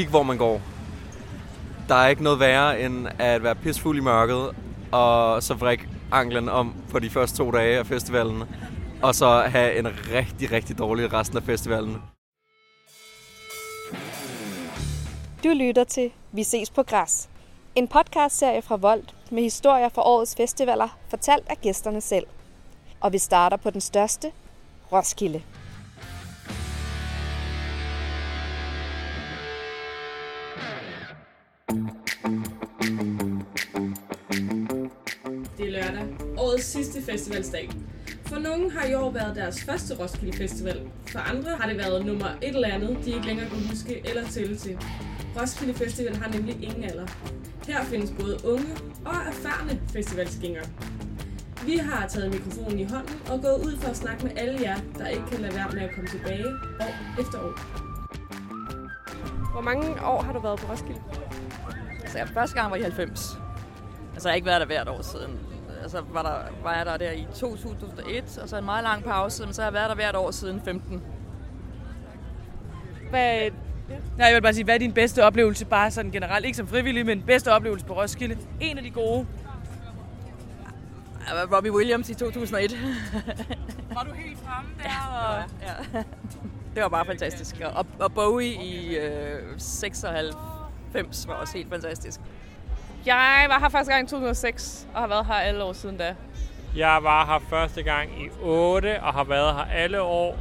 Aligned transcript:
kigge, 0.00 0.10
hvor 0.10 0.22
man 0.22 0.38
går. 0.38 0.60
Der 1.88 1.94
er 1.94 2.08
ikke 2.08 2.22
noget 2.22 2.40
værre, 2.40 2.80
end 2.80 3.08
at 3.18 3.42
være 3.42 3.54
pissfuld 3.54 3.98
i 3.98 4.00
mørket, 4.00 4.56
og 4.92 5.42
så 5.42 5.54
vrikke 5.54 5.88
anklen 6.12 6.48
om 6.48 6.74
på 6.90 6.98
de 6.98 7.10
første 7.10 7.36
to 7.36 7.50
dage 7.50 7.78
af 7.78 7.86
festivalen, 7.86 8.42
og 9.02 9.14
så 9.14 9.40
have 9.40 9.78
en 9.78 9.86
rigtig, 9.86 10.52
rigtig 10.52 10.78
dårlig 10.78 11.12
resten 11.12 11.36
af 11.36 11.42
festivalen. 11.42 11.96
Du 15.44 15.48
lytter 15.48 15.84
til 15.84 16.12
Vi 16.32 16.42
ses 16.42 16.70
på 16.70 16.82
græs. 16.82 17.28
En 17.74 17.88
podcastserie 17.88 18.62
fra 18.62 18.76
Volt 18.76 19.14
med 19.30 19.42
historier 19.42 19.88
fra 19.88 20.02
årets 20.02 20.36
festivaler, 20.36 20.98
fortalt 21.10 21.48
af 21.48 21.56
gæsterne 21.62 22.00
selv. 22.00 22.26
Og 23.00 23.12
vi 23.12 23.18
starter 23.18 23.56
på 23.56 23.70
den 23.70 23.80
største, 23.80 24.32
Roskilde. 24.92 25.42
Lørdag, 35.70 36.06
årets 36.38 36.64
sidste 36.64 37.02
festivalsdag. 37.02 37.70
For 38.24 38.38
nogle 38.38 38.70
har 38.70 38.86
i 38.86 38.94
år 38.94 39.10
været 39.10 39.36
deres 39.36 39.64
første 39.64 39.94
Roskilde 39.98 40.36
Festival. 40.36 40.80
For 41.06 41.18
andre 41.18 41.50
har 41.60 41.68
det 41.68 41.78
været 41.78 42.06
nummer 42.06 42.26
et 42.42 42.54
eller 42.54 42.68
andet, 42.68 42.98
de 43.04 43.10
ikke 43.10 43.26
længere 43.26 43.48
kan 43.48 43.58
huske 43.68 44.02
eller 44.08 44.24
tælle 44.28 44.56
til. 44.56 44.78
Roskilde 45.40 45.74
Festival 45.74 46.16
har 46.16 46.32
nemlig 46.32 46.62
ingen 46.62 46.84
alder. 46.84 47.06
Her 47.66 47.84
findes 47.84 48.12
både 48.20 48.36
unge 48.44 48.66
og 49.04 49.16
erfarne 49.28 49.80
festivalsgængere. 49.92 50.64
Vi 51.66 51.76
har 51.76 52.08
taget 52.08 52.30
mikrofonen 52.34 52.78
i 52.78 52.84
hånden 52.84 53.20
og 53.30 53.42
gået 53.42 53.66
ud 53.66 53.76
for 53.76 53.90
at 53.90 53.96
snakke 53.96 54.24
med 54.24 54.32
alle 54.36 54.58
jer, 54.62 54.76
der 54.98 55.06
ikke 55.06 55.24
kan 55.30 55.40
lade 55.40 55.54
være 55.54 55.68
med 55.72 55.82
at 55.82 55.94
komme 55.94 56.08
tilbage 56.08 56.46
år 56.80 57.20
efter 57.20 57.38
år. 57.38 57.54
Hvor 59.52 59.60
mange 59.60 60.04
år 60.04 60.22
har 60.22 60.32
du 60.32 60.40
været 60.40 60.58
på 60.60 60.72
Roskilde? 60.72 61.00
Altså, 62.00 62.18
jeg, 62.18 62.28
første 62.28 62.56
gang 62.60 62.70
var 62.70 62.76
i 62.76 62.82
90. 62.82 63.38
Altså, 64.14 64.28
jeg 64.28 64.32
har 64.32 64.36
ikke 64.36 64.46
været 64.46 64.60
der 64.60 64.66
hvert 64.66 64.88
år 64.88 65.02
siden. 65.02 65.49
Altså, 65.82 66.02
var, 66.12 66.22
der, 66.22 66.62
var 66.62 66.74
jeg 66.74 66.86
der 66.86 66.96
der 66.96 67.10
i 67.10 67.26
2001, 67.34 68.38
og 68.42 68.48
så 68.48 68.58
en 68.58 68.64
meget 68.64 68.84
lang 68.84 69.04
pause, 69.04 69.44
men 69.44 69.54
så 69.54 69.62
har 69.62 69.66
jeg 69.66 69.74
været 69.74 69.88
der 69.88 69.94
hvert 69.94 70.16
år 70.16 70.30
siden 70.30 70.60
15. 70.64 71.02
Hvad, 73.10 73.50
Nej, 74.16 74.26
jeg 74.26 74.34
vil 74.34 74.42
bare 74.42 74.54
sige, 74.54 74.64
hvad 74.64 74.74
er 74.74 74.78
din 74.78 74.92
bedste 74.92 75.24
oplevelse, 75.24 75.64
bare 75.64 75.90
sådan 75.90 76.10
generelt, 76.10 76.44
ikke 76.46 76.56
som 76.56 76.66
frivillig, 76.66 77.06
men 77.06 77.22
bedste 77.22 77.52
oplevelse 77.52 77.86
på 77.86 77.92
Roskilde? 78.00 78.38
En 78.60 78.78
af 78.78 78.84
de 78.84 78.90
gode. 78.90 79.26
Var 81.32 81.56
Robbie 81.56 81.72
Williams 81.72 82.10
i 82.10 82.14
2001. 82.14 82.70
Var 83.94 84.02
du 84.02 84.12
helt 84.12 84.38
fremme 84.38 84.70
der? 84.82 84.90
Og... 85.28 85.42
ja. 85.62 86.02
Det 86.74 86.82
var 86.82 86.88
bare 86.88 87.06
fantastisk. 87.06 87.60
Og, 87.74 87.86
og 87.98 88.12
Bowie 88.12 88.64
i 88.64 88.96
øh, 88.96 89.42
96 89.58 91.28
var 91.28 91.34
også 91.34 91.56
helt 91.56 91.68
fantastisk. 91.70 92.20
Jeg 93.06 93.46
var 93.48 93.58
her 93.58 93.68
første 93.68 93.92
gang 93.92 94.06
i 94.06 94.10
2006, 94.10 94.86
og 94.94 95.00
har 95.00 95.08
været 95.08 95.26
her 95.26 95.34
alle 95.34 95.64
år 95.64 95.72
siden 95.72 95.96
da. 95.96 96.14
Jeg 96.76 96.98
var 97.02 97.26
her 97.26 97.38
første 97.50 97.82
gang 97.82 98.22
i 98.22 98.28
8 98.42 99.02
og 99.02 99.14
har 99.14 99.24
været 99.24 99.54
her 99.54 99.64
alle 99.64 100.02
år. 100.02 100.38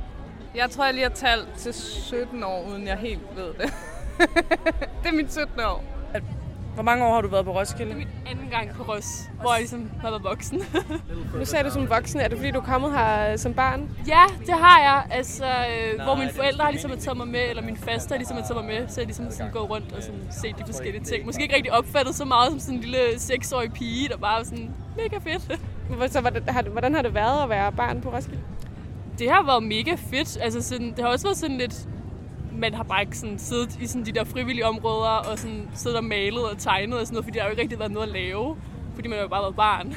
Jeg 0.55 0.69
tror, 0.69 0.85
jeg 0.85 0.93
lige 0.93 1.03
har 1.03 1.15
talt 1.15 1.47
til 1.57 1.73
17 1.73 2.43
år, 2.43 2.65
uden 2.69 2.87
jeg 2.87 2.97
helt 2.97 3.35
ved 3.35 3.53
det. 3.53 3.73
det 5.03 5.09
er 5.09 5.15
mit 5.15 5.33
17 5.33 5.59
år. 5.59 5.83
Hvor 6.79 6.83
mange 6.83 7.05
år 7.05 7.13
har 7.13 7.21
du 7.21 7.27
været 7.27 7.45
på 7.45 7.51
Roskilde? 7.51 7.95
min 7.95 8.07
anden 8.27 8.49
gang 8.49 8.69
på 8.75 8.83
Røs, 8.83 9.29
hvor 9.41 9.51
jeg 9.51 9.59
ligesom 9.59 9.91
har 10.01 10.09
været 10.09 10.23
voksen. 10.23 10.63
Nu 11.39 11.45
sagde 11.45 11.65
du 11.65 11.71
som 11.71 11.89
voksen. 11.89 12.19
Er 12.19 12.27
det 12.27 12.37
fordi, 12.37 12.51
du 12.51 12.59
er 12.59 12.63
kommet 12.63 12.91
her 12.91 13.37
som 13.37 13.53
barn? 13.53 13.89
ja, 14.07 14.23
det 14.45 14.53
har 14.53 14.79
jeg. 14.79 15.03
Altså, 15.11 15.45
øh, 15.45 16.03
hvor 16.03 16.15
mine 16.15 16.31
forældre 16.33 16.63
har 16.63 16.71
ligesom 16.71 16.97
taget 16.97 17.17
mig 17.17 17.27
med, 17.27 17.49
eller 17.49 17.63
min 17.63 17.77
faste 17.77 18.11
har 18.11 18.17
ligesom 18.17 18.37
taget 18.37 18.55
mig 18.55 18.65
med, 18.65 18.87
så 18.87 19.01
jeg 19.01 19.05
ligesom 19.05 19.31
sådan 19.31 19.51
gå 19.51 19.59
rundt 19.59 19.91
og 19.91 20.03
sådan 20.03 20.27
se 20.31 20.53
de 20.57 20.63
forskellige 20.65 21.03
ting. 21.03 21.25
Måske 21.25 21.43
ikke 21.43 21.55
rigtig 21.55 21.73
opfattet 21.73 22.15
så 22.15 22.25
meget 22.25 22.51
som 22.51 22.59
sådan 22.59 22.75
en 22.75 22.81
lille 22.81 23.19
seksårig 23.19 23.71
pige, 23.73 24.09
der 24.09 24.17
bare 24.17 24.37
var 24.37 24.43
sådan 24.43 24.71
mega 24.97 25.17
fedt. 25.17 26.11
Så 26.11 26.21
hvordan 26.21 26.43
har, 26.49 26.61
det, 26.61 26.71
hvordan 26.71 26.93
har 26.95 27.01
det 27.01 27.13
været 27.13 27.43
at 27.43 27.49
være 27.49 27.71
barn 27.71 28.01
på 28.01 28.09
Roskilde? 28.09 28.41
Det 29.19 29.31
har 29.31 29.43
været 29.45 29.63
mega 29.63 29.95
fedt. 30.11 30.37
Altså, 30.41 30.61
sådan, 30.61 30.87
det 30.87 30.99
har 30.99 31.07
også 31.07 31.27
været 31.27 31.37
sådan 31.37 31.57
lidt 31.57 31.87
man 32.59 32.73
har 32.73 32.83
bare 32.83 33.01
ikke 33.01 33.17
sådan 33.17 33.39
siddet 33.39 33.77
i 33.81 33.87
sådan 33.87 34.05
de 34.05 34.11
der 34.11 34.23
frivillige 34.23 34.65
områder 34.65 35.09
og 35.09 35.39
sådan 35.39 35.69
siddet 35.75 35.97
og 35.97 36.03
malet 36.03 36.43
og 36.43 36.57
tegnet 36.57 36.99
og 36.99 37.05
sådan 37.05 37.15
noget, 37.15 37.25
fordi 37.25 37.37
der 37.37 37.41
har 37.43 37.49
jo 37.49 37.51
ikke 37.51 37.61
rigtig 37.61 37.79
været 37.79 37.91
noget 37.91 38.07
at 38.07 38.13
lave, 38.13 38.57
fordi 38.95 39.07
man 39.07 39.17
har 39.17 39.23
jo 39.23 39.27
bare 39.27 39.41
været 39.41 39.55
barn. 39.55 39.95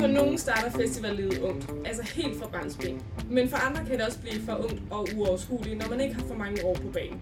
For 0.00 0.06
nogle 0.06 0.38
starter 0.38 0.70
festivallivet 0.70 1.38
ungt, 1.38 1.70
altså 1.84 2.02
helt 2.14 2.38
fra 2.40 2.48
barnsben. 2.48 3.02
Men 3.30 3.48
for 3.50 3.56
andre 3.56 3.84
kan 3.84 3.98
det 3.98 4.06
også 4.06 4.20
blive 4.20 4.44
for 4.46 4.52
ungt 4.52 4.82
og 4.90 5.08
uoverskueligt, 5.16 5.78
når 5.78 5.88
man 5.90 6.00
ikke 6.00 6.14
har 6.14 6.22
for 6.28 6.34
mange 6.34 6.64
år 6.64 6.74
på 6.74 6.88
banen. 6.92 7.20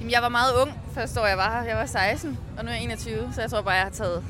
Jamen, 0.00 0.10
jeg 0.10 0.22
var 0.22 0.28
meget 0.28 0.52
ung 0.62 0.72
første 0.94 1.20
år, 1.20 1.26
jeg 1.26 1.38
var 1.38 1.60
her. 1.60 1.68
Jeg 1.68 1.76
var 1.76 1.86
16, 1.86 2.38
og 2.58 2.64
nu 2.64 2.70
er 2.70 2.74
jeg 2.74 2.84
21, 2.84 3.32
så 3.34 3.40
jeg 3.40 3.50
tror 3.50 3.62
bare, 3.62 3.74
jeg 3.74 3.82
har 3.82 3.90
taget 3.90 4.24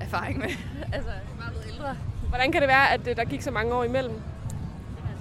erfaring 0.00 0.38
med. 0.38 0.48
altså, 0.96 1.10
jeg 1.10 1.20
er 1.36 1.40
bare 1.40 1.50
blevet 1.50 1.66
ældre. 1.74 1.96
Hvordan 2.28 2.52
kan 2.52 2.60
det 2.60 2.68
være, 2.68 2.92
at 2.92 3.08
øh, 3.08 3.16
der 3.16 3.24
gik 3.24 3.42
så 3.42 3.50
mange 3.50 3.74
år 3.74 3.84
imellem? 3.84 4.20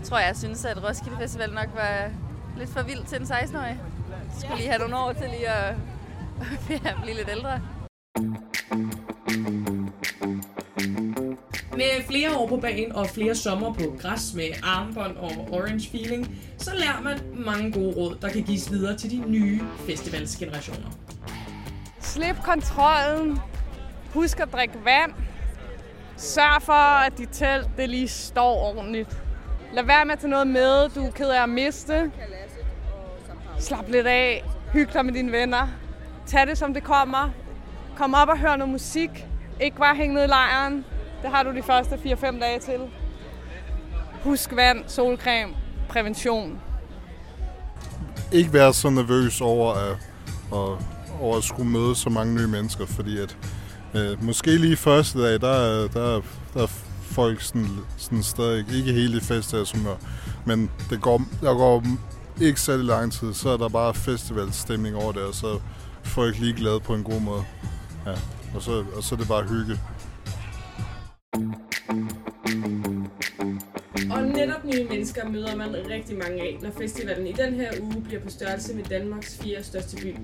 Jeg 0.04 0.10
tror, 0.10 0.20
jeg 0.20 0.36
synes, 0.36 0.66
at 0.66 0.84
Roskilde 0.84 1.18
Festival 1.18 1.54
nok 1.54 1.68
var 1.76 2.12
lidt 2.58 2.70
for 2.70 2.84
vild 2.84 3.06
til 3.06 3.22
en 3.22 3.28
16-årig. 3.28 3.80
Jeg 4.10 4.32
skulle 4.40 4.58
lige 4.58 4.70
have 4.70 4.80
nogle 4.80 4.98
år 4.98 5.14
til 5.14 5.30
lige 5.30 5.50
at, 5.50 5.76
at 6.90 6.96
blive 7.02 7.16
lidt 7.16 7.30
ældre. 7.32 7.62
Med 11.72 12.04
flere 12.08 12.38
år 12.38 12.48
på 12.48 12.58
banen 12.58 12.92
og 12.92 13.08
flere 13.08 13.36
sommer 13.36 13.74
på 13.74 13.96
græs 14.02 14.34
med 14.36 14.50
armbånd 14.64 15.18
og 15.18 15.32
orange 15.52 15.90
feeling, 15.90 16.38
så 16.58 16.72
lærer 16.76 17.02
man 17.02 17.20
mange 17.46 17.72
gode 17.72 17.96
råd, 17.96 18.18
der 18.22 18.30
kan 18.30 18.44
gives 18.44 18.72
videre 18.72 18.98
til 18.98 19.12
de 19.12 19.30
nye 19.30 19.62
festivalsgenerationer. 19.88 20.90
Slip 22.00 22.36
kontrollen. 22.44 23.40
Husk 24.14 24.40
at 24.40 24.52
drikke 24.54 24.80
vand. 24.86 25.14
Sørg 26.18 26.62
for, 26.62 26.74
at 27.06 27.18
dit 27.18 27.30
telt 27.32 27.70
det 27.78 27.90
lige 27.90 28.08
står 28.08 28.78
ordentligt. 28.78 29.23
Lad 29.74 29.84
være 29.84 30.06
med 30.06 30.14
at 30.14 30.20
tage 30.20 30.30
noget 30.30 30.48
med, 30.48 30.90
du 30.90 31.06
er 31.06 31.12
ked 31.12 31.30
af 31.30 31.44
at 31.44 31.50
miste. 31.50 32.12
Slap 33.60 33.86
lidt 33.88 34.08
af. 34.08 34.44
Hyg 34.74 34.94
dig 34.94 35.06
med 35.06 35.14
dine 35.14 35.32
venner. 35.32 35.68
Tag 36.26 36.48
det, 36.48 36.58
som 36.58 36.74
det 36.74 36.84
kommer. 36.84 37.30
Kom 37.98 38.14
op 38.14 38.28
og 38.28 38.38
hør 38.40 38.56
noget 38.56 38.72
musik. 38.72 39.10
Ikke 39.62 39.78
bare 39.78 39.96
hænge 39.96 40.16
ned 40.16 40.24
i 40.24 40.28
lejren. 40.28 40.86
Det 41.22 41.30
har 41.30 41.44
du 41.44 41.56
de 41.56 41.64
første 41.64 41.96
4-5 41.96 42.40
dage 42.40 42.60
til. 42.60 42.80
Husk 44.24 44.56
vand, 44.56 44.84
solcreme, 44.88 45.54
prævention. 45.90 46.60
ikke 48.32 48.54
være 48.54 48.74
så 48.74 48.90
nervøs 48.90 49.42
over 49.42 49.74
at, 49.74 49.98
at, 50.54 50.78
over 51.22 51.38
at 51.38 51.44
skulle 51.44 51.70
møde 51.70 51.96
så 51.96 52.10
mange 52.10 52.36
nye 52.36 52.48
mennesker, 52.48 52.86
fordi 52.86 53.20
at 53.20 53.38
øh, 53.94 54.24
måske 54.24 54.58
lige 54.58 54.78
første 54.78 55.24
dag, 55.24 55.42
der, 55.42 55.88
der, 55.88 56.22
der 56.54 56.68
folk 57.14 57.42
sådan, 57.42 57.68
sådan 57.98 58.24
stadig 58.24 58.66
ikke 58.78 58.94
helt 58.94 59.16
i 59.16 59.20
festivalshumør, 59.20 59.96
men 60.46 60.72
det 60.90 61.02
går, 61.02 61.22
der 61.42 61.54
går 61.54 61.84
ikke 62.42 62.62
særlig 62.62 62.86
lang 62.86 63.12
tid, 63.12 63.34
så 63.34 63.50
er 63.50 63.58
der 63.58 63.70
bare 63.70 63.94
festivalstemning 63.94 64.96
over 64.96 65.12
det, 65.12 65.22
og 65.22 65.34
så 65.34 65.48
er 65.48 65.60
folk 66.04 66.40
lige 66.40 66.54
glade 66.54 66.80
på 66.80 66.94
en 66.94 67.04
god 67.04 67.22
måde. 67.22 67.44
Ja. 68.06 68.12
Og, 68.56 68.62
så, 68.62 68.86
og 68.96 69.04
så 69.04 69.16
er 69.16 69.20
det 69.20 69.28
bare 69.28 69.44
hygge. 69.44 69.80
Og 74.12 74.24
netop 74.24 74.66
nye 74.66 74.88
mennesker 74.90 75.30
møder 75.30 75.56
man 75.56 75.76
rigtig 75.90 76.18
mange 76.18 76.42
af, 76.42 76.60
når 76.62 76.72
festivalen 76.78 77.28
i 77.28 77.32
den 77.32 77.54
her 77.54 77.72
uge 77.82 78.02
bliver 78.04 78.22
på 78.22 78.30
størrelse 78.30 78.76
med 78.76 78.84
Danmarks 78.84 79.38
fire 79.38 79.64
største 79.64 79.96
by. 79.96 80.16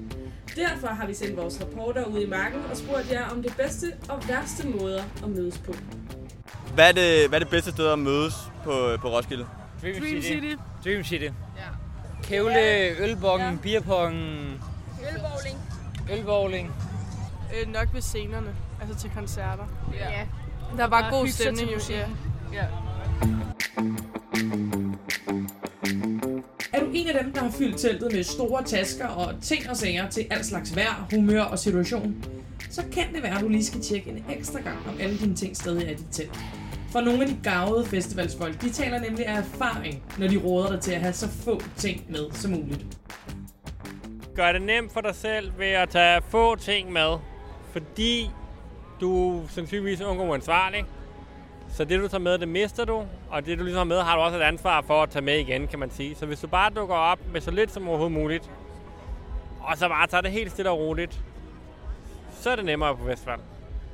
Derfor 0.55 0.87
har 0.87 1.07
vi 1.07 1.13
sendt 1.13 1.37
vores 1.37 1.61
rapporter 1.61 2.05
ud 2.05 2.19
i 2.19 2.27
marken 2.27 2.59
og 2.71 2.77
spurgt 2.77 3.11
jer 3.11 3.29
om 3.29 3.43
det 3.43 3.53
bedste 3.57 3.93
og 4.09 4.23
værste 4.27 4.67
måder 4.67 5.03
at 5.23 5.29
mødes 5.29 5.57
på. 5.57 5.73
Hvad 6.79 6.87
er 6.87 6.91
det, 6.91 7.29
hvad 7.29 7.39
er 7.39 7.43
det 7.43 7.49
bedste 7.49 7.71
sted 7.71 7.87
at 7.87 7.99
mødes 7.99 8.33
på, 8.63 8.89
på 9.01 9.09
Roskilde? 9.09 9.45
Dream, 9.81 9.95
Dream 10.01 10.21
City. 10.21 10.55
Dream 10.83 11.03
City. 11.03 11.27
Kævle, 12.23 12.55
ølbongen, 12.99 13.57
beerpongen, 13.57 14.61
Ølbowling. 15.13 15.57
ølbowling. 16.19 16.71
Øh, 17.61 17.73
nok 17.73 17.87
ved 17.93 18.01
scenerne, 18.01 18.55
altså 18.81 18.99
til 18.99 19.09
koncerter. 19.15 19.63
Ja. 19.93 20.09
Der 20.77 20.87
var 20.87 20.87
Bare 21.01 21.11
god 21.11 21.27
stemning. 21.27 21.69
jo, 21.69 21.75
musikken. 21.75 22.17
Ja. 22.53 22.65
Er 26.73 26.79
du 26.79 26.85
en 26.93 27.07
af 27.07 27.23
dem, 27.23 27.33
der 27.33 27.39
har 27.43 27.51
fyldt 27.51 27.77
teltet 27.77 28.11
med 28.13 28.23
store 28.23 28.63
tasker 28.63 29.07
og 29.07 29.33
ting 29.41 29.69
og 29.69 29.77
sager 29.77 30.09
til 30.09 30.25
al 30.29 30.45
slags 30.45 30.75
vejr, 30.75 31.07
humør 31.11 31.41
og 31.41 31.59
situation? 31.59 32.25
Så 32.69 32.83
kan 32.93 33.13
det 33.13 33.23
være, 33.23 33.35
at 33.35 33.41
du 33.41 33.47
lige 33.47 33.65
skal 33.65 33.81
tjekke 33.81 34.09
en 34.09 34.25
ekstra 34.29 34.59
gang, 34.59 34.77
om 34.87 34.95
alle 34.99 35.17
dine 35.17 35.35
ting 35.35 35.57
stadig 35.57 35.85
er 35.87 35.91
i 35.91 35.93
dit 35.93 36.07
telt. 36.11 36.39
For 36.91 37.01
nogle 37.01 37.21
af 37.21 37.27
de 37.27 37.39
gavede 37.43 37.85
festivalsfolk, 37.85 38.61
de 38.61 38.69
taler 38.69 38.99
nemlig 38.99 39.25
af 39.25 39.37
erfaring, 39.37 40.03
når 40.17 40.27
de 40.27 40.37
råder 40.37 40.69
dig 40.71 40.81
til 40.81 40.91
at 40.91 41.01
have 41.01 41.13
så 41.13 41.29
få 41.29 41.61
ting 41.75 42.11
med 42.11 42.31
som 42.31 42.51
muligt. 42.51 42.85
Gør 44.35 44.51
det 44.51 44.61
nemt 44.61 44.93
for 44.93 45.01
dig 45.01 45.15
selv 45.15 45.51
ved 45.57 45.67
at 45.67 45.89
tage 45.89 46.21
få 46.29 46.55
ting 46.55 46.91
med, 46.91 47.17
fordi 47.71 48.29
du 49.01 49.41
sandsynligvis 49.49 50.01
undgår 50.01 50.23
og 50.23 50.29
uansvarlig. 50.29 50.85
Så 51.69 51.85
det, 51.85 51.99
du 51.99 52.07
tager 52.07 52.21
med, 52.21 52.37
det 52.37 52.47
mister 52.47 52.85
du, 52.85 53.03
og 53.29 53.45
det, 53.45 53.59
du 53.59 53.63
ligesom 53.63 53.77
har 53.77 53.83
med, 53.83 54.01
har 54.01 54.15
du 54.15 54.21
også 54.21 54.37
et 54.37 54.41
ansvar 54.41 54.81
for 54.81 55.03
at 55.03 55.09
tage 55.09 55.25
med 55.25 55.39
igen, 55.39 55.67
kan 55.67 55.79
man 55.79 55.91
sige. 55.91 56.15
Så 56.15 56.25
hvis 56.25 56.39
du 56.39 56.47
bare 56.47 56.69
dukker 56.69 56.95
op 56.95 57.19
med 57.33 57.41
så 57.41 57.51
lidt 57.51 57.71
som 57.71 57.87
overhovedet 57.87 58.17
muligt, 58.17 58.51
og 59.59 59.77
så 59.77 59.87
bare 59.87 60.07
tager 60.07 60.21
det 60.21 60.31
helt 60.31 60.51
stille 60.51 60.71
og 60.71 60.79
roligt, 60.79 61.21
så 62.31 62.49
er 62.49 62.55
det 62.55 62.65
nemmere 62.65 62.97
på 62.97 63.05
festival. 63.05 63.39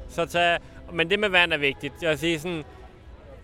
Så 0.10 0.26
tag, 0.26 0.60
men 0.94 1.10
det 1.10 1.20
med 1.20 1.30
vand 1.30 1.54
er 1.54 1.58
vigtigt. 1.58 1.94
Jeg 2.02 2.10
vil 2.10 2.20
sige 2.20 2.40
sådan, 2.40 2.64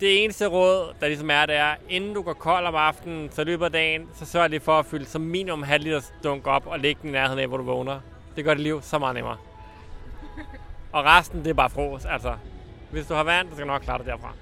det 0.01 0.23
eneste 0.23 0.47
råd, 0.47 0.93
der 0.99 1.07
ligesom 1.07 1.29
er, 1.29 1.45
det 1.45 1.55
er, 1.55 1.75
inden 1.89 2.13
du 2.13 2.21
går 2.21 2.33
kold 2.33 2.65
om 2.65 2.75
aftenen, 2.75 3.29
så 3.31 3.43
løber 3.43 3.69
dagen, 3.69 4.09
så 4.15 4.25
sørg 4.25 4.49
lige 4.49 4.59
for 4.59 4.79
at 4.79 4.85
fylde 4.85 5.05
som 5.05 5.21
minimum 5.21 5.63
halv 5.63 5.83
liter 5.83 6.01
dunk 6.23 6.47
op 6.47 6.67
og 6.67 6.79
lægge 6.79 6.99
den 7.01 7.09
i 7.09 7.11
nærheden 7.11 7.39
af, 7.39 7.47
hvor 7.47 7.57
du 7.57 7.63
vågner. 7.63 7.99
Det 8.35 8.43
gør 8.45 8.53
dit 8.53 8.63
liv 8.63 8.81
så 8.81 8.99
meget 8.99 9.15
nemmere. 9.15 9.37
Og 10.91 11.05
resten, 11.05 11.39
det 11.39 11.49
er 11.49 11.53
bare 11.53 11.69
fros. 11.69 12.05
Altså, 12.05 12.35
hvis 12.91 13.05
du 13.05 13.13
har 13.13 13.23
vand, 13.23 13.49
så 13.49 13.55
skal 13.55 13.67
du 13.67 13.71
nok 13.71 13.81
klare 13.81 13.97
det 13.97 14.05
derfra. 14.05 14.33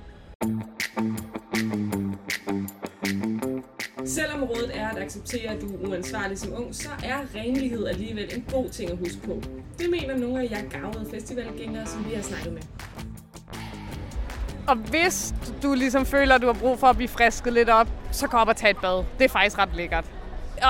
Selvom 4.05 4.43
rådet 4.43 4.71
er 4.73 4.89
at 4.89 4.97
acceptere, 4.97 5.49
at 5.49 5.61
du 5.61 5.75
er 5.75 5.89
uansvarlig 5.89 6.39
som 6.39 6.53
ung, 6.53 6.75
så 6.75 6.89
er 7.03 7.17
renlighed 7.35 7.87
alligevel 7.87 8.29
en 8.35 8.45
god 8.51 8.69
ting 8.69 8.91
at 8.91 8.97
huske 8.97 9.21
på. 9.25 9.41
Det 9.79 9.89
mener 9.89 10.17
nogle 10.17 10.41
af 10.43 10.51
jer 10.51 10.69
gavede 10.69 11.09
festivalgængere, 11.11 11.85
som 11.85 12.05
vi 12.09 12.13
har 12.15 12.21
snakket 12.21 12.53
med. 12.53 12.61
Og 14.69 14.75
hvis 14.75 15.33
du 15.63 15.73
ligesom 15.73 16.05
føler, 16.05 16.35
at 16.35 16.41
du 16.41 16.45
har 16.45 16.53
brug 16.53 16.79
for 16.79 16.87
at 16.87 16.95
blive 16.95 17.07
frisket 17.07 17.53
lidt 17.53 17.69
op, 17.69 17.87
så 18.11 18.27
gå 18.27 18.37
op 18.37 18.47
og 18.47 18.55
tag 18.55 18.69
et 18.69 18.77
bad. 18.77 19.03
Det 19.17 19.25
er 19.25 19.29
faktisk 19.29 19.57
ret 19.57 19.75
lækkert. 19.75 20.05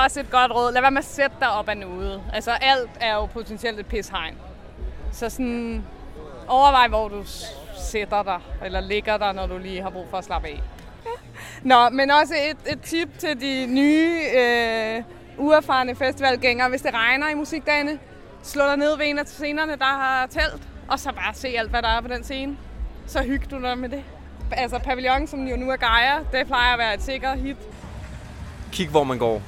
Også 0.04 0.20
et 0.20 0.30
godt 0.30 0.52
råd. 0.52 0.72
Lad 0.72 0.80
være 0.80 0.90
med 0.90 0.98
at 0.98 1.04
sætte 1.04 1.36
dig 1.40 1.50
op 1.50 1.68
af 1.68 1.76
noget. 1.76 2.22
Altså 2.32 2.50
alt 2.50 2.90
er 3.00 3.14
jo 3.14 3.26
potentielt 3.26 3.80
et 3.80 3.86
pishegn. 3.86 4.36
Så 5.12 5.28
sådan 5.30 5.84
overvej, 6.48 6.88
hvor 6.88 7.08
du 7.08 7.22
sætter 7.90 8.22
dig, 8.22 8.40
eller 8.64 8.80
ligger 8.80 9.16
dig, 9.16 9.32
når 9.32 9.46
du 9.46 9.58
lige 9.58 9.82
har 9.82 9.90
brug 9.90 10.06
for 10.10 10.18
at 10.18 10.24
slappe 10.24 10.48
af. 10.48 10.62
Nå, 11.62 11.88
men 11.88 12.10
også 12.10 12.34
et, 12.50 12.72
et 12.72 12.80
tip 12.80 13.18
til 13.18 13.40
de 13.40 13.66
nye, 13.66 14.20
øh, 14.38 15.02
uerfarne 15.38 15.94
festivalgængere. 15.94 16.68
Hvis 16.68 16.82
det 16.82 16.94
regner 16.94 17.28
i 17.28 17.34
musikdagene, 17.34 17.98
slå 18.42 18.64
dig 18.64 18.76
ned 18.76 18.96
ved 18.96 19.06
en 19.06 19.18
af 19.18 19.26
scenerne, 19.26 19.76
der 19.76 19.84
har 19.84 20.26
telt, 20.26 20.68
og 20.88 20.98
så 20.98 21.12
bare 21.12 21.34
se 21.34 21.48
alt, 21.48 21.70
hvad 21.70 21.82
der 21.82 21.88
er 21.88 22.00
på 22.00 22.08
den 22.08 22.24
scene. 22.24 22.56
Så 23.10 23.22
hyg 23.22 23.50
du 23.50 23.62
dig 23.62 23.78
med 23.78 23.88
det. 23.88 24.02
Altså 24.52 24.78
pavillon, 24.78 25.26
som 25.26 25.46
jo 25.46 25.56
nu 25.56 25.70
er 25.70 25.76
Gaia, 25.76 26.18
det 26.32 26.46
plejer 26.46 26.72
at 26.72 26.78
være 26.78 26.94
et 26.94 27.02
sikkert 27.02 27.38
hit. 27.38 27.56
Kig, 28.72 28.88
hvor 28.88 29.04
man 29.04 29.18
går. 29.18 29.42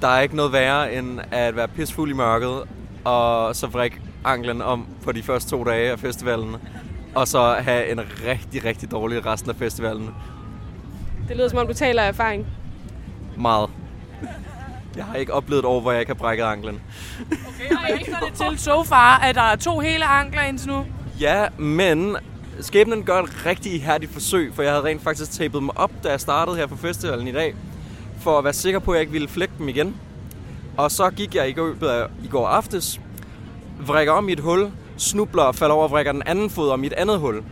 Der 0.00 0.08
er 0.08 0.20
ikke 0.20 0.36
noget 0.36 0.52
værre, 0.52 0.94
end 0.94 1.20
at 1.30 1.56
være 1.56 1.68
pissfuld 1.68 2.10
i 2.10 2.12
mørket, 2.12 2.62
og 3.04 3.56
så 3.56 3.66
vrikke 3.66 4.00
anklen 4.24 4.62
om 4.62 4.86
på 5.04 5.12
de 5.12 5.22
første 5.22 5.50
to 5.50 5.64
dage 5.64 5.90
af 5.90 5.98
festivalen, 5.98 6.56
og 7.14 7.28
så 7.28 7.54
have 7.60 7.90
en 7.90 8.00
rigtig, 8.00 8.64
rigtig 8.64 8.90
dårlig 8.90 9.26
resten 9.26 9.50
af 9.50 9.56
festivalen. 9.56 10.10
Det 11.28 11.36
lyder 11.36 11.48
som 11.48 11.58
om, 11.58 11.66
du 11.66 11.74
taler 11.74 12.02
af 12.02 12.08
erfaring. 12.08 12.46
Meget. 13.36 13.70
Jeg 14.96 15.04
har 15.04 15.14
ikke 15.14 15.34
oplevet 15.34 15.58
et 15.58 15.66
år, 15.66 15.80
hvor 15.80 15.92
jeg 15.92 16.00
ikke 16.00 16.10
har 16.10 16.18
brækket 16.18 16.44
anklen. 16.44 16.80
Okay, 17.30 17.76
og 17.76 17.98
ikke 18.00 18.16
det 18.26 18.34
til 18.34 18.58
so 18.58 18.84
far, 18.84 19.18
at 19.18 19.34
der 19.34 19.42
er 19.42 19.56
to 19.56 19.78
hele 19.78 20.04
ankler 20.04 20.42
indtil 20.42 20.68
nu. 20.68 20.86
Ja, 21.20 21.48
men 21.58 22.16
skæbnen 22.60 23.02
gør 23.02 23.22
et 23.22 23.46
rigtig 23.46 23.74
ihærdigt 23.74 24.12
forsøg, 24.12 24.52
for 24.54 24.62
jeg 24.62 24.72
havde 24.72 24.84
rent 24.84 25.02
faktisk 25.02 25.32
tapet 25.32 25.60
dem 25.60 25.70
op, 25.76 25.90
da 26.04 26.10
jeg 26.10 26.20
startede 26.20 26.56
her 26.56 26.66
på 26.66 26.76
festivalen 26.76 27.28
i 27.28 27.32
dag, 27.32 27.54
for 28.20 28.38
at 28.38 28.44
være 28.44 28.52
sikker 28.52 28.78
på, 28.78 28.90
at 28.90 28.94
jeg 28.94 29.00
ikke 29.00 29.12
ville 29.12 29.28
flække 29.28 29.54
dem 29.58 29.68
igen. 29.68 29.96
Og 30.76 30.90
så 30.90 31.10
gik 31.10 31.34
jeg 31.34 31.48
i 31.48 31.52
går, 31.52 31.74
i 32.24 32.28
går 32.30 32.46
aftes, 32.46 33.00
vrikker 33.86 34.12
om 34.12 34.28
i 34.28 34.32
et 34.32 34.40
hul, 34.40 34.70
snubler 34.96 35.42
og 35.42 35.54
falder 35.54 35.74
over 35.74 35.84
og 35.84 35.90
vrikker 35.90 36.12
den 36.12 36.22
anden 36.26 36.50
fod 36.50 36.70
om 36.70 36.84
i 36.84 36.86
et 36.86 36.92
andet 36.92 37.18
hul. 37.18 37.42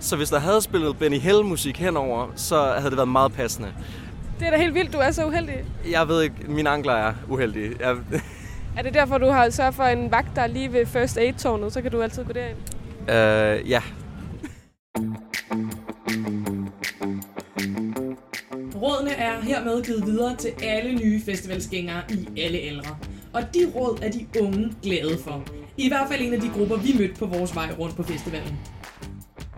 Så 0.00 0.16
hvis 0.16 0.30
der 0.30 0.38
havde 0.38 0.62
spillet 0.62 0.98
Benny 0.98 1.18
Hill 1.18 1.44
musik 1.44 1.76
henover, 1.78 2.26
så 2.36 2.62
havde 2.62 2.90
det 2.90 2.96
været 2.96 3.08
meget 3.08 3.32
passende. 3.32 3.68
Det 4.38 4.46
er 4.46 4.50
da 4.50 4.56
helt 4.56 4.74
vildt, 4.74 4.92
du 4.92 4.98
er 4.98 5.10
så 5.10 5.26
uheldig. 5.26 5.64
Jeg 5.90 6.08
ved 6.08 6.22
ikke, 6.22 6.34
mine 6.48 6.70
ankler 6.70 6.92
er 6.92 7.12
uheldige. 7.28 7.74
Jeg... 7.80 7.96
Er 8.76 8.82
det 8.82 8.94
derfor, 8.94 9.18
du 9.18 9.30
har 9.30 9.50
sørget 9.50 9.74
for 9.74 9.82
en 9.82 10.10
vagt, 10.10 10.36
der 10.36 10.42
er 10.42 10.46
lige 10.46 10.72
ved 10.72 10.86
First 10.86 11.18
Aid-tårnet, 11.18 11.72
så 11.72 11.82
kan 11.82 11.90
du 11.90 12.02
altid 12.02 12.24
gå 12.24 12.32
derind? 12.32 12.56
Øh, 13.10 13.70
ja. 13.70 13.82
Er 19.22 19.40
hermed 19.40 19.82
givet 19.84 20.06
videre 20.06 20.36
til 20.36 20.52
alle 20.62 20.94
nye 20.94 21.22
festivalsgængere 21.24 22.02
i 22.10 22.40
alle 22.40 22.58
aldre. 22.58 22.96
Og 23.32 23.42
de 23.54 23.72
råd 23.74 23.98
er 24.02 24.10
de 24.10 24.26
unge 24.40 24.72
glade 24.82 25.18
for. 25.24 25.42
I 25.76 25.88
hvert 25.88 26.08
fald 26.10 26.20
en 26.22 26.34
af 26.34 26.40
de 26.40 26.48
grupper, 26.56 26.76
vi 26.76 26.94
mødte 26.98 27.14
på 27.14 27.26
vores 27.26 27.54
vej 27.54 27.68
rundt 27.78 27.96
på 27.96 28.02
festivalen. 28.02 28.58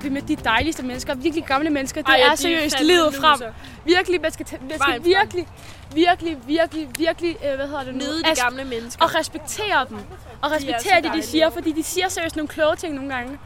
Vi 0.02 0.08
mødte 0.08 0.28
de 0.28 0.36
dejligste 0.36 0.82
mennesker, 0.82 1.14
virkelig 1.14 1.44
gamle 1.44 1.70
mennesker. 1.70 2.02
Det 2.02 2.08
Ej, 2.08 2.14
ja, 2.14 2.22
er 2.22 2.26
de 2.26 2.32
er 2.32 2.36
seriøst 2.36 2.82
livet 2.82 3.14
frem. 3.14 3.40
loser. 3.40 3.52
Virkelig, 3.84 4.20
man 4.20 4.32
skal, 4.32 4.46
man 4.70 4.78
skal 4.80 5.04
virkelig, 5.04 5.46
virkelig, 5.94 6.36
virkelig, 6.46 6.88
virkelig, 6.98 7.36
øh, 7.44 7.54
hvad 7.54 7.66
hedder 7.66 7.84
det 7.84 7.94
nu? 7.94 7.98
Nyde 7.98 8.18
de 8.18 8.40
gamle 8.42 8.64
mennesker. 8.64 9.04
Og 9.04 9.14
respektere 9.14 9.86
dem. 9.88 9.98
Og 10.42 10.50
respektere 10.50 11.02
det, 11.02 11.10
de 11.14 11.22
siger, 11.22 11.50
fordi 11.50 11.72
de 11.72 11.82
siger 11.82 12.08
seriøst 12.08 12.36
nogle 12.36 12.48
kloge 12.48 12.76
ting 12.76 12.94
nogle 12.94 13.14
gange. 13.14 13.38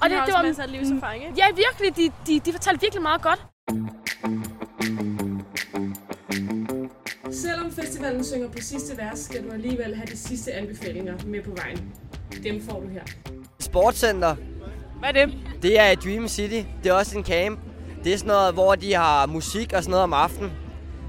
Og 0.00 0.10
det, 0.10 0.18
har 0.18 0.26
også 0.26 0.42
masser 0.42 0.62
af 0.62 0.72
livserfaring, 0.72 1.24
ikke? 1.24 1.34
Ja, 1.36 1.46
virkelig. 1.46 1.96
De, 1.96 2.32
de, 2.32 2.40
de 2.40 2.52
fortalte 2.52 2.80
virkelig 2.80 3.02
meget 3.02 3.22
godt. 3.22 3.40
Selvom 7.70 7.86
festivalen 7.86 8.24
synger 8.24 8.48
på 8.48 8.58
sidste 8.60 8.98
vers, 8.98 9.18
skal 9.18 9.44
du 9.44 9.52
alligevel 9.52 9.94
have 9.94 10.06
de 10.06 10.16
sidste 10.16 10.52
anbefalinger 10.52 11.14
med 11.26 11.42
på 11.42 11.50
vejen. 11.56 11.92
Dem 12.44 12.62
får 12.62 12.80
du 12.80 12.88
her. 12.88 13.02
Sportscenter. 13.58 14.36
Hvad 14.98 15.08
er 15.08 15.12
det? 15.12 15.34
Det 15.62 15.80
er 15.80 15.90
i 15.90 15.94
Dream 15.94 16.28
City. 16.28 16.68
Det 16.82 16.90
er 16.90 16.94
også 16.94 17.18
en 17.18 17.24
camp. 17.24 17.60
Det 18.04 18.14
er 18.14 18.18
sådan 18.18 18.28
noget, 18.28 18.54
hvor 18.54 18.74
de 18.74 18.94
har 18.94 19.26
musik 19.26 19.72
og 19.72 19.82
sådan 19.82 19.90
noget 19.90 20.02
om 20.02 20.12
aftenen. 20.12 20.52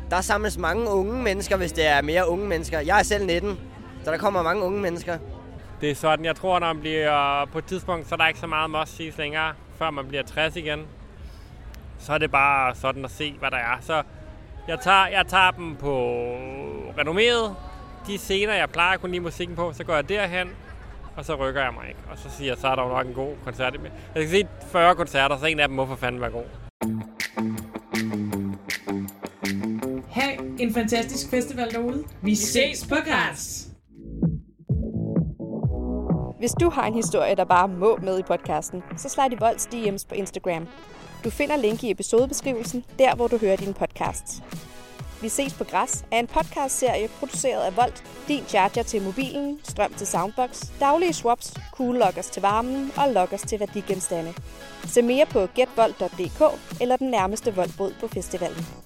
Der 0.10 0.22
samles 0.22 0.58
mange 0.58 0.90
unge 0.90 1.24
mennesker, 1.24 1.58
hvis 1.58 1.72
det 1.72 1.86
er 1.88 2.02
mere 2.02 2.30
unge 2.30 2.48
mennesker. 2.48 2.80
Jeg 2.80 3.00
er 3.00 3.04
selv 3.04 3.26
19, 3.26 3.60
så 4.04 4.12
der 4.12 4.18
kommer 4.18 4.44
mange 4.44 4.64
unge 4.64 4.82
mennesker. 4.82 5.18
Det 5.82 5.92
er 5.92 5.96
sådan, 5.96 6.26
jeg 6.26 6.36
tror, 6.36 6.60
når 6.60 6.74
man 6.74 6.82
bliver 6.82 7.46
på 7.52 7.58
et 7.58 7.66
tidspunkt, 7.66 8.10
så 8.10 8.16
er 8.16 8.18
der 8.18 8.28
ikke 8.28 8.40
så 8.40 8.48
meget 8.48 8.70
must 8.70 8.96
ses 8.96 9.18
længere, 9.18 9.54
før 9.78 9.90
man 9.90 10.08
bliver 10.08 10.24
60 10.24 10.56
igen. 10.56 10.80
Så 12.00 12.14
er 12.14 12.18
det 12.18 12.32
bare 12.32 12.76
sådan 12.76 13.06
at 13.06 13.12
se, 13.12 13.36
hvad 13.40 13.52
der 13.52 13.58
er. 13.58 13.78
Så 13.82 14.04
jeg 14.68 14.80
tager, 14.80 15.08
jeg 15.08 15.26
tager 15.28 15.52
dem 15.52 15.76
på 15.76 15.96
renommeret. 16.98 17.56
De 18.08 18.18
scener, 18.18 18.54
jeg 18.54 18.70
plejer 18.70 18.94
at 18.94 19.02
kunne 19.02 19.12
lide 19.12 19.24
musikken 19.24 19.56
på, 19.56 19.74
så 19.74 19.84
går 19.84 19.94
jeg 19.94 20.10
derhen, 20.10 20.50
og 21.16 21.26
så 21.26 21.36
rykker 21.36 21.62
jeg 21.64 21.74
mig 21.74 21.88
ikke. 21.88 22.00
Og 22.12 22.18
så 22.18 22.30
siger 22.30 22.52
jeg, 22.52 22.58
så 22.58 22.68
er 22.68 22.76
der 22.76 22.84
jo 22.84 22.90
nok 22.90 23.08
en 23.08 23.14
god 23.14 23.34
koncert. 23.44 23.74
Jeg 24.16 24.28
skal 24.28 24.30
se 24.30 24.48
40 24.72 24.96
koncerter, 24.96 25.38
så 25.38 25.46
en 25.46 25.60
af 25.60 25.68
dem 25.68 25.76
må 25.76 25.86
for 25.86 25.96
fanden 25.96 26.22
være 26.22 26.32
god. 26.32 26.44
Ha' 30.12 30.36
en 30.60 30.74
fantastisk 30.74 31.30
festival 31.30 31.72
derude. 31.72 32.04
Vi 32.22 32.36
ses 32.36 32.88
på 32.88 32.96
græs! 33.06 33.68
Hvis 36.40 36.52
du 36.52 36.70
har 36.70 36.86
en 36.88 36.94
historie, 36.94 37.36
der 37.36 37.46
bare 37.46 37.68
må 37.68 38.00
med 38.02 38.20
i 38.20 38.24
podcasten, 38.24 38.84
så 38.98 39.10
slide 39.10 39.30
i 39.32 39.38
Volds 39.40 39.68
DM's 39.68 40.08
på 40.10 40.16
Instagram. 40.16 40.68
Du 41.24 41.30
finder 41.30 41.56
link 41.56 41.84
i 41.84 41.92
episodebeskrivelsen, 41.92 42.86
der 43.00 43.16
hvor 43.16 43.28
du 43.28 43.38
hører 43.38 43.56
din 43.56 43.74
podcast. 43.74 44.44
Vi 45.22 45.30
ses 45.30 45.54
på 45.54 45.64
Græs 45.64 46.06
er 46.12 46.20
en 46.20 46.28
podcastserie 46.28 47.08
produceret 47.08 47.62
af 47.62 47.78
Volt, 47.78 48.04
din 48.28 48.44
charger 48.48 48.84
til 48.84 49.02
mobilen, 49.02 49.60
strøm 49.64 49.94
til 49.94 50.08
soundbox, 50.08 50.66
daglige 50.80 51.14
swaps, 51.14 51.54
cool 51.72 51.96
lockers 51.96 52.30
til 52.30 52.42
varmen 52.42 52.92
og 52.98 53.14
lockers 53.14 53.42
til 53.42 53.60
værdigenstande. 53.60 54.34
Se 54.86 55.02
mere 55.02 55.26
på 55.26 55.48
getvolt.dk 55.56 56.42
eller 56.82 56.98
den 56.98 57.10
nærmeste 57.10 57.56
voldbod 57.56 57.94
på 58.00 58.08
festivalen. 58.08 58.81